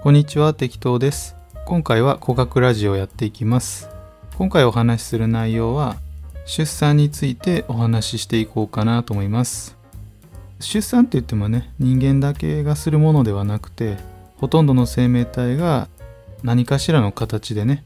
[0.00, 1.34] こんにちは、適当です。
[1.66, 3.90] 今回は語学ラジオをやっていきます。
[4.36, 5.96] 今回お話しする内容は、
[6.46, 9.76] 出産についてお話ししていこうかなと思います。
[10.60, 13.96] 出産って言ってもね、人間だけがするものではなくて、
[14.36, 15.88] ほとんどの生命体が
[16.44, 17.84] 何かしらの形でね、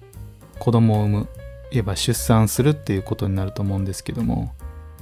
[0.59, 1.29] 子供を産む、
[1.71, 4.53] 言えば出産するっていうことになると思うんですけども、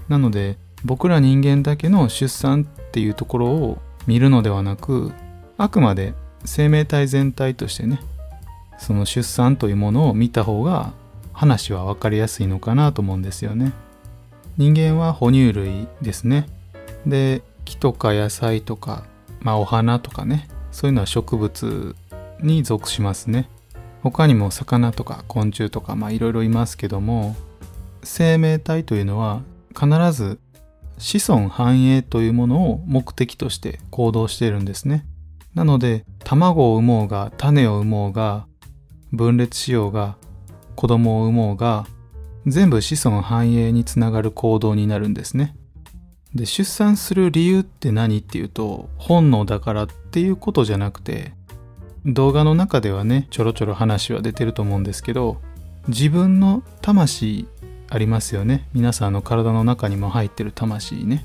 [0.06, 5.10] なので、僕ら人間だけの出産っていうところを見るのではなく、
[5.58, 6.14] あくまで
[6.44, 8.00] 生命体全体としてね
[8.78, 10.92] その出産というものを見た方が
[11.32, 13.72] 話は分かりやすいのかなと思うんですよね。
[14.56, 16.46] 人間は哺乳類ですね。
[17.06, 19.04] で木とか野菜とか
[19.40, 21.94] まあお花とかねそういうのは植物
[22.40, 23.48] に属しますね。
[24.02, 27.36] 他にも魚とか昆虫とかいろいろいますけども
[28.02, 29.42] 生命体というのは
[29.78, 30.38] 必ず
[30.98, 35.06] 子孫繁栄というものを目的として行動しているんですね。
[35.54, 38.46] なので卵を産もうが種を産もうが
[39.12, 40.16] 分裂しようが
[40.76, 41.86] 子供を産もうが
[42.46, 45.54] 全部子孫繁栄につながる行動になるんですね。
[46.34, 51.32] で出産する理由って何っていうと本能だからっていうことじゃなくて
[52.06, 55.40] 動画の中ではねちょろちょろ話は出てると思うんですけど
[55.88, 57.48] 自分の魂
[57.88, 61.24] ありますよね皆さんの体の中にも入ってる魂ね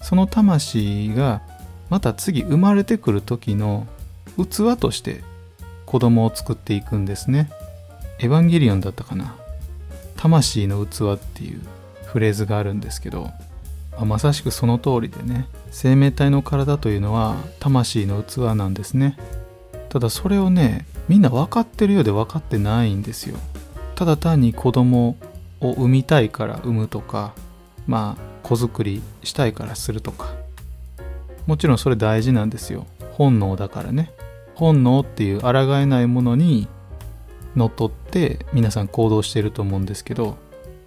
[0.00, 1.42] その魂が
[1.90, 3.86] また次生まれてくる時の
[4.38, 5.22] 器として
[5.84, 7.50] 子供を作っていくんですね。
[8.20, 9.34] エヴァンゲリオンだったかな。
[10.16, 11.60] 魂の器っていう
[12.04, 13.30] フレーズがあるんですけど、
[14.04, 19.16] まさしくその通りでね、生命体の体というのは魂の器なんですね。
[19.88, 23.36] ただそれをね、みんな分かってるようで分かってないんですよ。
[23.96, 25.16] ただ単に子供
[25.60, 27.32] を産みたいから産むとか、
[27.86, 30.29] まあ子作りしたいからするとか、
[31.50, 32.86] もちろんそれ大事なんですよ。
[33.10, 34.12] 本能だからね。
[34.54, 36.68] 本能っていう抗えないものに
[37.56, 40.36] のっとって皆さん行動してると思うんですけど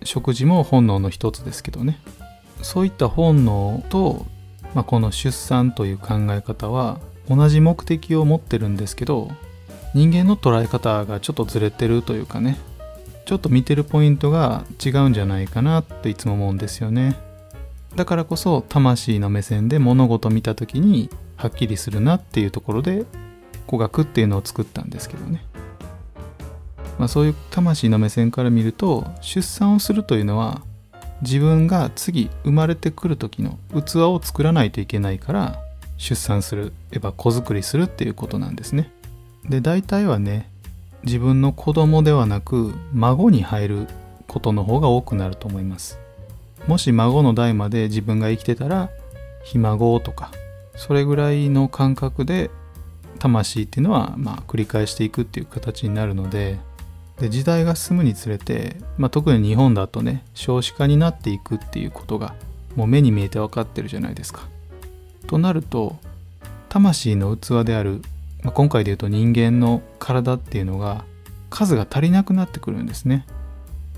[0.03, 1.99] 食事も本能の一つですけどね。
[2.61, 4.26] そういった本能と、
[4.73, 9.32] まあ、この出産という考え方は同じ目的を持ってるんですけど
[9.93, 12.58] 人間の捉え方がちょっとずれてるというかね。
[13.26, 17.33] ちょっと見てるポイントが違うんじゃないかなっていつも思うんですよね。
[17.95, 23.05] だからこそ魂の目線で物事を見た時にはっきりするなっていうところで
[23.67, 25.45] 語学っていうのを作ったんですけどね。
[26.98, 30.61] まあそういう魂の目線から見ると出産をするというのは
[31.21, 35.59] 自分が次生まれてくる時の器を作らないといけないから
[35.98, 38.92] 出産する、やっぱ子作りするっていうことなんですね。
[39.48, 40.49] で大体はね
[41.03, 43.87] 自分の子供ではなく孫に入る
[44.27, 46.02] ことの方が多くなると思います。
[46.68, 48.90] もし孫の代まで自分が生きてたら
[49.44, 50.32] ひ孫とか
[50.76, 52.50] それぐらいの感覚で
[53.20, 56.58] 魂っていうのはまあ繰り返していくっていう形になるので
[57.20, 62.36] で時代が進むにつれて、まあ、特に日本だとね少子化になっていくっていうことが
[62.76, 64.48] もう目に見えて分かってるじゃないですか。
[65.28, 65.98] となると
[66.70, 68.02] 魂の器である、
[68.42, 71.06] まあ、今回で言うと人間の体っていうのが
[71.50, 73.26] 数が足りなくなってくるんですね。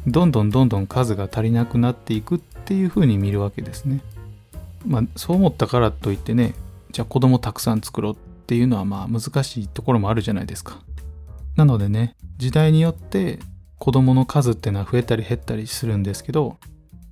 [0.07, 4.01] どんどんどんどん数が足りなくなっていくっていうふうに見るわけですね。
[4.85, 6.53] まあそう思ったからといってね
[6.91, 10.79] じゃあ子供たくさん作ろうっていうのはまあ難しいところもあるじゃないですか。
[11.55, 13.39] なのでね時代によって
[13.79, 16.57] 子供の数っていうのは増えたり減ったりするんですけど、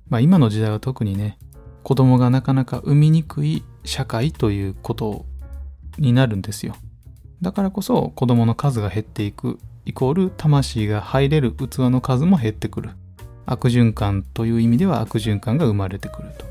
[0.08, 1.38] まあ、今の時代は特にね
[1.82, 5.26] 子供がなかなか産みにくい社会ということ
[5.98, 6.76] になるんですよ。
[7.42, 12.90] だからこそ子供の数が減っていくイコール魂が入れる器の数も減ってくる。
[13.46, 16.46] 悪循環という意味では悪循環が生まれてくると。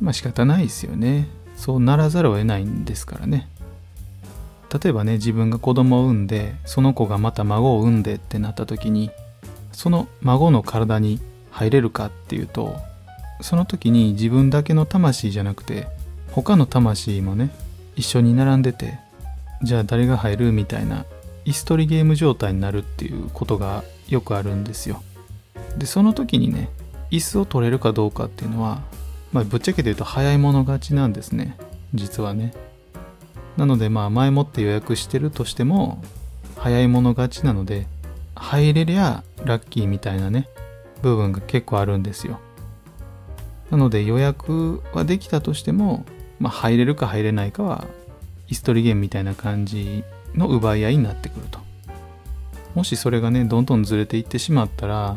[0.00, 1.28] まあ仕方ないですよね。
[1.56, 3.48] そうならざるを得ないんですからね。
[4.82, 9.10] 例えばね、自分が子供を産んで、その子がまた孫を産んでってなった時に、
[9.72, 11.20] その孫の体に
[11.50, 12.76] 入れるかっていうと、
[13.40, 15.88] その時に自分だけの魂じゃなくて、
[16.30, 17.50] 他の魂もね、
[17.96, 18.98] 一緒に並んでて、
[19.62, 21.04] じゃあ誰が入るみたいな
[21.44, 25.02] 椅子取りゲーム状態になるっていうことがよくあるんですよ。
[25.76, 26.68] でその時にね
[27.10, 28.82] 椅子を取れるかどうかっていうのは、
[29.32, 31.56] まあ、ぶっちゃけて言うと早い者勝ちなんですね
[31.94, 32.52] 実はね。
[33.56, 36.02] なのでまあ前もって予約してるとしても
[36.56, 37.86] 早い者勝ちなので
[38.34, 40.48] 入れりゃラッキーみたいなね
[41.02, 42.40] 部分が結構あるんですよ。
[43.70, 46.04] なので予約はできたとしても、
[46.38, 47.86] まあ、入れるか入れないかは
[48.48, 51.58] 椅子取りゲームみたいな感じの奪い合いになってくると。
[52.74, 55.16] もしそれがね、どんどんずれていってしまったら、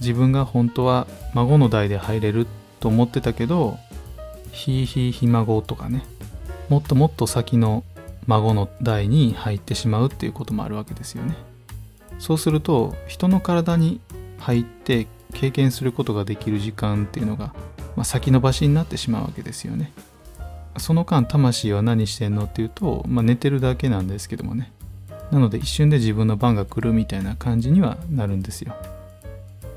[0.00, 2.46] 自分が本当は孫の代で入れる
[2.80, 3.78] と思ってたけど、
[4.52, 6.04] ひいひいひ孫とかね、
[6.68, 7.84] もっともっと先の
[8.26, 11.34] 孫の代に入ってしまうっていうこともあるわけですよね
[12.18, 14.00] そうすると人の体に
[14.38, 17.54] 入って経験することができる時間っていうのが、
[17.94, 19.92] まあ、先延ばしになってしまうわけですよね
[20.78, 24.72] その間魂は何してんのっていうと、まあ、寝てるだけなんですけどもね。
[25.30, 28.74] なので一瞬で自分の番が来るみたいな感じにはなるんですよ。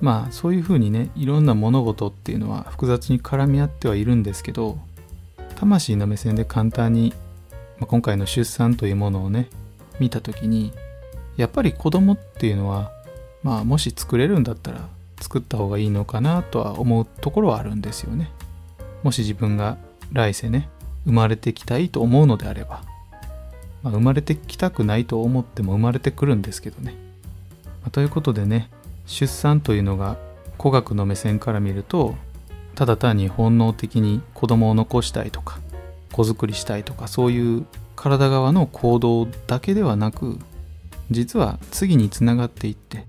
[0.02, 4.78] まあそういうふうにねいろんな物事っていうのは複雑に絡み合ってはいるんですけど
[5.56, 7.14] 魂の目線で簡単に、
[7.80, 9.50] まあ、今回の出産というものをね
[10.00, 10.72] 見た時に
[11.36, 12.92] やっぱり子供っていうのは
[13.44, 14.88] まあもし作れるんだったら
[15.20, 18.32] 作った方がいいのかなとは思うところはあるんですよね。
[19.04, 19.78] もし自分が
[20.14, 20.70] 来世ね
[21.06, 22.84] 生まれてきたいと思うのであれば、
[23.84, 26.96] まあ、生まれてきたくないと思っても生まれてくるんですけどね、
[27.82, 28.70] まあ、ということでね
[29.06, 30.18] 出産というのが
[30.58, 32.16] 古学の目線から見ると
[32.76, 35.60] ただ単に本能的に子供を残したいとか
[36.12, 40.40] 子作りしたいとかそういう体側の行動だけではなく
[41.12, 43.06] 実は次につながっていって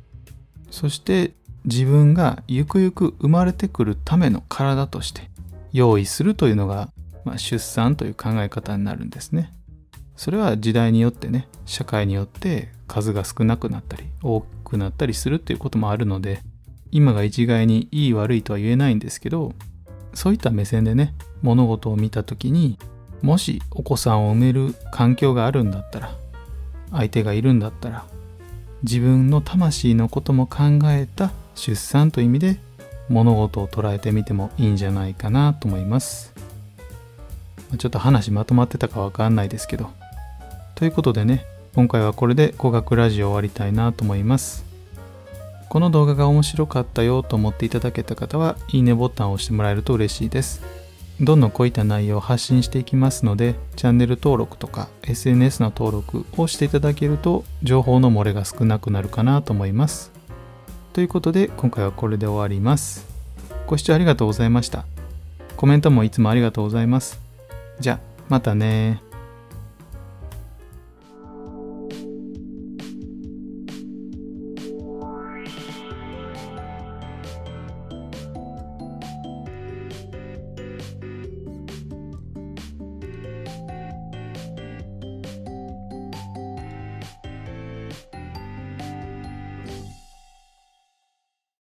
[0.71, 1.33] そして
[1.65, 5.31] 自分がゆくゆく生まれてくるための体として
[5.73, 6.91] 用意するというのが、
[7.25, 9.53] まあ、出産という考え方になるんですね。
[10.21, 16.43] それは時代によってね社会によって数が少なくなったり多くなったりするっていうこともあるので
[16.91, 19.55] 今が一概にいい悪いとは言えないんですけど
[20.13, 22.79] そういった目線でね物事を見た時に
[23.23, 26.15] もしお子さんを産める環境があるんだったら
[26.91, 28.05] 相手がいるんだったら
[28.83, 32.61] 自分の魂のことも考えた出産という意味で
[33.09, 36.35] 物事を捉えてみてもいいんじゃないかなと思います
[37.77, 39.91] ちょっと話まとまってたかわかんないですけど
[40.75, 41.45] ということでね
[41.75, 44.65] 今回はこれで語学ラジオ終わりたいなと思います
[45.69, 50.63] この動画が面白かったよと思っていただけた方はいいねボタンを押してもらえると嬉しいです
[51.21, 60.21] どんどんこういった内容を発信していきますのでチャンネル登録とか SNS の登録をしていただけると情報の漏れが少なくなるかなと思います
[60.93, 63.07] ということで今回はこれで終わります。
[63.67, 64.85] ご視聴ありがとうございました。
[65.57, 67.30] コメントもいつもありがとうございます。
[67.81, 69.03] じゃあ、またね。